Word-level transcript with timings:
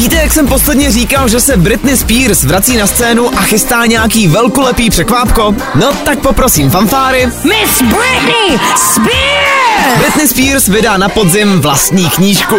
Víte, 0.00 0.16
jak 0.16 0.32
jsem 0.32 0.46
posledně 0.46 0.90
říkal, 0.90 1.28
že 1.28 1.40
se 1.40 1.56
Britney 1.56 1.96
Spears 1.96 2.44
vrací 2.44 2.76
na 2.76 2.86
scénu 2.86 3.38
a 3.38 3.42
chystá 3.42 3.86
nějaký 3.86 4.28
velkolepý 4.28 4.90
překvápko? 4.90 5.54
No 5.74 5.92
tak 6.04 6.18
poprosím 6.18 6.70
fanfáry. 6.70 7.26
Miss 7.26 7.82
Britney 7.82 8.58
Spears! 8.76 9.98
Britney 9.98 10.28
Spears 10.28 10.68
vydá 10.68 10.96
na 10.96 11.08
podzim 11.08 11.60
vlastní 11.60 12.10
knížku. 12.10 12.56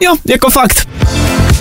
Jo, 0.00 0.14
jako 0.26 0.50
fakt. 0.50 0.88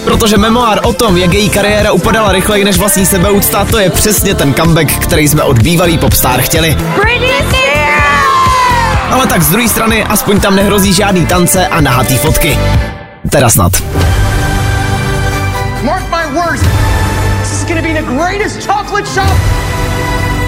Protože 0.04 0.38
memoár 0.38 0.80
o 0.84 0.94
tom, 0.94 1.18
jak 1.18 1.34
její 1.34 1.50
kariéra 1.50 1.92
upadala 1.92 2.32
rychleji 2.32 2.64
než 2.64 2.78
vlastní 2.78 3.06
sebeúcta, 3.06 3.66
to 3.66 3.78
je 3.78 3.90
přesně 3.90 4.36
ten 4.36 4.54
comeback, 4.54 4.92
který 4.92 5.28
jsme 5.28 5.44
od 5.44 5.60
bývalý 5.60 5.98
popstar 5.98 6.42
chtěli. 6.42 6.78
Britney 7.02 7.30
Spears! 7.50 8.04
Ale 9.12 9.28
tak 9.28 9.44
z 9.44 9.50
druhé 9.50 9.70
strany 9.70 10.04
aspoň 10.04 10.40
tam 10.40 10.56
nehrozí 10.56 10.94
žádný 10.94 11.26
tance 11.26 11.68
a 11.68 11.82
nahatý 11.82 12.18
fotky. 12.18 12.60
Teda 13.30 13.50
snad. 13.50 13.72
Mark 15.88 16.04
my 16.10 16.26
words, 16.36 16.62
this 17.40 17.54
is 17.54 17.64
gonna 17.64 17.82
be 17.82 17.94
the 17.94 18.02
greatest 18.02 18.68
chocolate 18.68 19.08
shop 19.08 19.38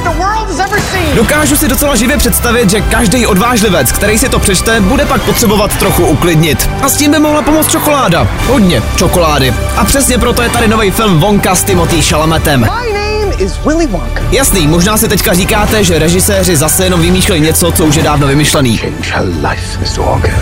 the 0.03 0.19
world 0.19 0.47
has 0.47 0.59
ever 0.59 0.81
seen. 0.81 1.15
Dokážu 1.15 1.55
si 1.55 1.67
docela 1.67 1.95
živě 1.95 2.17
představit, 2.17 2.69
že 2.69 2.81
každý 2.81 3.25
odvážlivec, 3.25 3.91
který 3.91 4.17
si 4.17 4.29
to 4.29 4.39
přečte, 4.39 4.81
bude 4.81 5.05
pak 5.05 5.21
potřebovat 5.21 5.77
trochu 5.77 6.05
uklidnit. 6.05 6.69
A 6.81 6.89
s 6.89 6.97
tím 6.97 7.11
by 7.11 7.19
mohla 7.19 7.41
pomoct 7.41 7.71
čokoláda. 7.71 8.27
Hodně 8.47 8.83
čokolády. 8.95 9.53
A 9.77 9.85
přesně 9.85 10.17
proto 10.17 10.41
je 10.41 10.49
tady 10.49 10.67
nový 10.67 10.91
film 10.91 11.19
Wonka 11.19 11.55
s 11.55 11.63
Timothy 11.63 12.01
Chalametem. 12.01 12.59
My 12.59 12.93
name 12.93 13.35
is 13.35 13.57
Willy 13.65 13.87
Wonka. 13.87 14.21
Jasný, 14.31 14.67
možná 14.67 14.97
si 14.97 15.07
teďka 15.07 15.33
říkáte, 15.33 15.83
že 15.83 15.99
režiséři 15.99 16.55
zase 16.55 16.83
jenom 16.83 17.01
vymýšlejí 17.01 17.41
něco, 17.41 17.71
co 17.71 17.85
už 17.85 17.95
je 17.95 18.03
dávno 18.03 18.27
vymyšlený. 18.27 18.77
Change 18.77 19.11
her 19.11 19.25
life, 19.49 19.79
Mr. 19.79 20.01
Walker. 20.01 20.35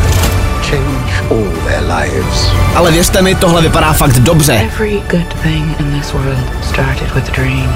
Change 0.70 1.12
all 1.30 1.48
their 1.66 1.84
lives. 1.84 2.48
Ale 2.76 2.92
věřte 2.92 3.22
mi, 3.22 3.36
tohle 3.36 3.62
vypadá 3.62 3.94
fakt 3.94 4.20
dobře. 4.20 4.54
Every 4.54 5.02
good 5.10 5.34
thing 5.44 5.80
in 5.80 6.00
this 6.00 6.14
world 6.14 6.66
started 6.70 7.16
with 7.16 7.30
a 7.30 7.36
dream. 7.36 7.76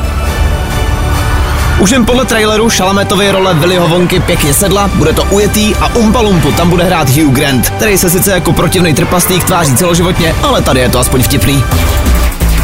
Už 1.80 1.92
jen 1.92 2.06
podle 2.06 2.26
traileru 2.26 2.70
Šalametovy 2.70 3.32
role 3.32 3.54
Willyho 3.54 3.88
Wonky 3.88 4.20
pěkně 4.20 4.54
sedla, 4.54 4.88
bude 4.88 5.14
to 5.14 5.24
ujetý 5.24 5.76
a 5.76 5.96
Umpa 5.96 6.22
Lumpu 6.22 6.52
tam 6.52 6.70
bude 6.70 6.84
hrát 6.84 7.10
Hugh 7.10 7.34
Grant, 7.36 7.70
který 7.70 7.98
se 7.98 8.10
sice 8.10 8.32
jako 8.32 8.54
protivný 8.54 8.94
trpaslík 8.94 9.44
tváří 9.44 9.76
celoživotně, 9.76 10.36
ale 10.44 10.62
tady 10.62 10.80
je 10.80 10.90
to 10.90 11.00
aspoň 11.00 11.24
vtipný. 11.24 11.64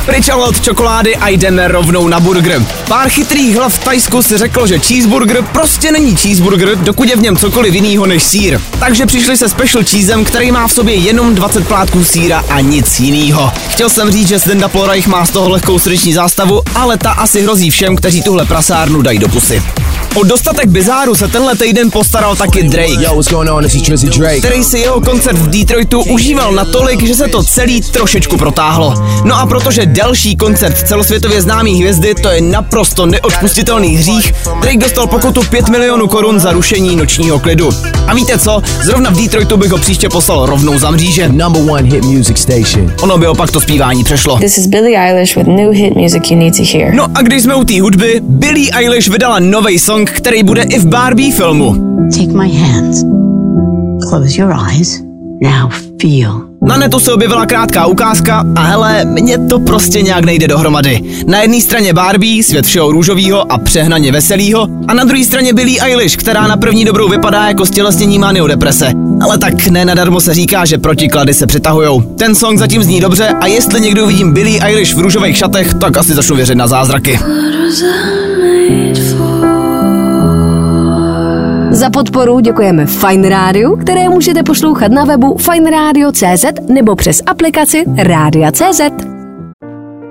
Pryč 0.08 0.30
ale 0.30 0.48
od 0.48 0.62
čokolády 0.62 1.16
a 1.16 1.30
jdeme 1.30 1.68
rovnou 1.68 2.08
na 2.08 2.20
burger. 2.20 2.66
Pár 2.88 3.10
chytrých 3.10 3.56
hlav 3.56 3.74
v 3.74 3.84
Tajsku 3.84 4.22
si 4.22 4.38
řeklo, 4.38 4.68
že 4.68 4.80
cheeseburger 4.80 5.42
prostě 5.42 5.92
není 5.92 6.16
cheeseburger, 6.16 6.78
dokud 6.78 7.10
je 7.10 7.16
v 7.16 7.22
něm 7.22 7.38
cokoliv 7.38 7.74
jinýho 7.74 8.06
než 8.06 8.24
sír. 8.24 8.60
Takže 8.80 9.06
přišli 9.06 9.38
se 9.38 9.50
special 9.50 9.84
cheesem, 9.84 10.26
který 10.26 10.52
má 10.52 10.68
v 10.68 10.74
sobě 10.74 10.96
jenom 10.96 11.36
20 11.36 11.68
plátků 11.68 12.04
síra 12.04 12.44
a 12.50 12.60
nic 12.60 13.00
jinýho. 13.00 13.52
Chtěl 13.70 13.90
jsem 13.90 14.12
říct, 14.12 14.28
že 14.28 14.40
Stenda 14.40 14.68
Plorajch 14.68 15.08
má 15.08 15.26
z 15.26 15.30
toho 15.30 15.50
lehkou 15.50 15.80
srdeční 15.80 16.14
zástavu, 16.14 16.62
ale 16.76 16.98
ta 16.98 17.12
asi 17.12 17.42
hrozí 17.42 17.70
všem, 17.70 17.96
kteří 17.96 18.24
tuhle 18.24 18.46
prasárnu 18.46 19.02
dají 19.02 19.20
do 19.20 19.28
pusy. 19.28 19.64
O 20.18 20.24
dostatek 20.24 20.70
bizáru 20.70 21.16
se 21.16 21.28
tenhle 21.28 21.56
týden 21.56 21.92
postaral 21.92 22.36
taky 22.36 22.64
Drake. 22.64 23.04
Yo, 23.04 23.14
what's 23.14 23.32
going 23.32 23.52
on? 23.52 23.64
This 23.64 23.76
is 23.76 23.82
Drizzy 23.82 24.08
Drake. 24.10 24.40
který 24.40 24.64
si 24.64 24.80
jeho 24.80 25.02
koncert 25.02 25.38
v 25.38 25.50
Detroitu 25.50 26.04
užíval 26.04 26.52
natolik, 26.52 27.04
že 27.04 27.16
se 27.16 27.28
to 27.28 27.44
celý 27.44 27.82
trošičku 27.82 28.38
protáhlo. 28.38 28.94
No 29.24 29.36
a 29.36 29.46
protože 29.46 29.86
další 29.86 30.36
koncert 30.36 30.88
celosvětově 30.88 31.42
známý 31.42 31.80
hvězdy, 31.80 32.16
to 32.16 32.30
je 32.30 32.42
naprosto 32.42 33.06
neodpustitelný 33.06 33.96
hřích, 33.96 34.34
Drake 34.62 34.78
dostal 34.78 35.08
pokutu 35.08 35.44
5 35.44 35.70
milionů 35.70 36.08
korun 36.08 36.40
za 36.40 36.52
rušení 36.52 36.96
nočního 36.96 37.40
klidu. 37.40 37.70
A 38.08 38.14
víte 38.14 38.38
co? 38.38 38.62
Zrovna 38.84 39.10
v 39.10 39.22
Detroitu 39.22 39.58
bych 39.58 39.72
ho 39.72 39.78
příště 39.78 40.10
poslal 40.10 40.46
rovnou 40.46 40.80
za 40.80 40.92
mříže. 40.92 41.30
Number 41.30 41.62
one 41.62 41.82
hit 41.82 42.06
music 42.06 42.38
station. 42.38 42.94
Ono 43.02 43.18
by 43.18 43.28
opak 43.28 43.52
to 43.52 43.62
zpívání 43.62 44.04
přešlo. 44.04 44.38
This 44.38 44.58
is 44.58 44.68
Billie 44.68 45.00
Eilish 45.00 45.36
with 45.36 45.48
new 45.48 45.72
hit 45.72 45.96
music 45.96 46.32
you 46.32 46.38
need 46.38 46.58
to 46.58 46.64
hear. 46.74 46.94
No 46.94 47.08
a 47.16 47.22
když 47.22 47.44
jsme 47.44 47.56
u 47.56 47.64
té 47.64 47.82
hudby, 47.82 48.20
Billie 48.24 48.72
Eilish 48.72 49.08
vydala 49.08 49.40
nový 49.40 49.80
song, 49.80 50.07
který 50.10 50.44
bude 50.44 50.62
i 50.62 50.80
v 50.80 50.86
Barbie 50.86 51.34
filmu. 51.34 51.76
Take 52.12 52.38
my 52.38 52.58
hands. 52.58 53.04
Close 54.10 54.42
your 54.42 54.54
eyes. 54.70 55.02
Now 55.42 55.72
feel. 56.02 56.42
Na 56.62 56.78
netu 56.78 57.00
se 57.00 57.14
objevila 57.14 57.46
krátká 57.46 57.86
ukázka 57.86 58.46
a 58.56 58.62
hele, 58.62 59.06
mně 59.06 59.38
to 59.38 59.60
prostě 59.60 60.02
nějak 60.02 60.26
nejde 60.26 60.48
dohromady. 60.48 61.02
Na 61.28 61.42
jedné 61.42 61.62
straně 61.62 61.94
Barbie, 61.94 62.44
svět 62.44 62.66
všeho 62.66 62.92
růžového 62.92 63.52
a 63.52 63.58
přehnaně 63.58 64.12
veselého, 64.12 64.68
a 64.88 64.94
na 64.94 65.04
druhé 65.04 65.24
straně 65.24 65.54
Billie 65.54 65.82
Eilish, 65.82 66.16
která 66.16 66.48
na 66.48 66.58
první 66.58 66.86
dobrou 66.86 67.10
vypadá 67.10 67.48
jako 67.48 67.66
stělesnění 67.66 68.20
maniodeprese. 68.20 68.92
Ale 69.22 69.38
tak 69.38 69.68
ne 69.68 69.86
nadarmo 69.86 70.22
se 70.22 70.34
říká, 70.34 70.66
že 70.66 70.78
protiklady 70.78 71.34
se 71.34 71.48
přitahujou. 71.48 72.02
Ten 72.02 72.36
song 72.36 72.60
zatím 72.60 72.84
zní 72.84 73.00
dobře 73.00 73.28
a 73.28 73.48
jestli 73.48 73.82
někdo 73.82 74.04
uvidím 74.04 74.34
Billie 74.34 74.62
Eilish 74.62 74.96
v 74.96 75.00
růžových 75.00 75.38
šatech, 75.38 75.74
tak 75.74 75.98
asi 75.98 76.14
začnu 76.14 76.36
věřit 76.36 76.56
na 76.56 76.68
zázraky. 76.68 77.20
Za 81.88 81.92
podporu 81.92 82.40
děkujeme 82.40 82.86
Fine 82.86 83.30
Radio, 83.30 83.76
které 83.78 84.10
můžete 84.10 84.44
poslouchat 84.44 84.92
na 84.92 85.06
webu 85.06 85.38
fineradio.cz 85.38 86.46
nebo 86.70 86.96
přes 86.96 87.22
aplikaci 87.26 87.84
Rádia.cz. 87.98 88.82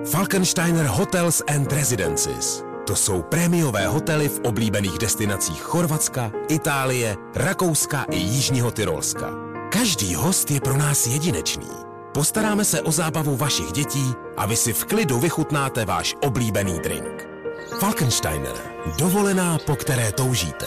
Falkensteiner 0.05 0.87
Hotels 0.87 1.43
and 1.57 1.73
Residences. 1.73 2.65
To 2.87 2.97
jsou 2.97 3.23
prémiové 3.23 3.87
hotely 3.87 4.29
v 4.29 4.41
oblíbených 4.45 4.99
destinacích 4.99 5.63
Chorvatska, 5.63 6.33
Itálie, 6.49 7.17
Rakouska 7.35 8.07
i 8.11 8.17
Jižního 8.17 8.71
Tyrolska. 8.71 9.31
Každý 9.73 10.15
host 10.15 10.51
je 10.51 10.61
pro 10.61 10.77
nás 10.77 11.07
jedinečný. 11.07 11.71
Postaráme 12.15 12.65
se 12.65 12.83
o 12.83 12.93
zábavu 12.93 13.37
vašich 13.37 13.73
dětí 13.73 14.13
a 14.37 14.47
vy 14.47 14.57
si 14.57 14.73
v 14.73 14.85
klidu 14.85 15.19
vychutnáte 15.19 15.85
váš 15.85 16.15
oblíbený 16.23 16.81
drink. 16.83 17.29
Falkensteiner. 17.81 18.55
Dovolená, 18.99 19.59
po 19.67 19.77
které 19.77 20.13
toužíte. 20.13 20.67